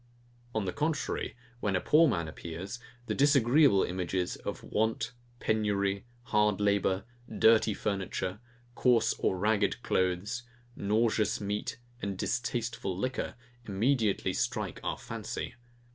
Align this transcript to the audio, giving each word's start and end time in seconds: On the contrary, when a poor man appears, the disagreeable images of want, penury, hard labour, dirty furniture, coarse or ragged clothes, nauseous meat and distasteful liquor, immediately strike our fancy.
On 0.55 0.65
the 0.65 0.73
contrary, 0.73 1.35
when 1.59 1.75
a 1.75 1.79
poor 1.79 2.07
man 2.07 2.27
appears, 2.27 2.79
the 3.05 3.13
disagreeable 3.13 3.83
images 3.83 4.35
of 4.37 4.63
want, 4.63 5.11
penury, 5.39 6.05
hard 6.23 6.59
labour, 6.59 7.03
dirty 7.37 7.75
furniture, 7.75 8.39
coarse 8.73 9.13
or 9.19 9.37
ragged 9.37 9.83
clothes, 9.83 10.41
nauseous 10.75 11.39
meat 11.39 11.77
and 12.01 12.17
distasteful 12.17 12.97
liquor, 12.97 13.35
immediately 13.67 14.33
strike 14.33 14.79
our 14.83 14.97
fancy. 14.97 15.53